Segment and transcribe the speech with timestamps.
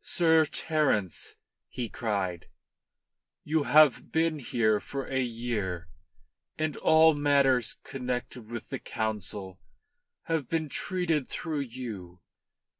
[0.00, 1.36] "Sir Terence,"
[1.68, 2.48] he cried,
[3.44, 5.88] "you have been here for a year,
[6.58, 9.60] and all matters connected with the Council
[10.24, 12.20] have been treated through you.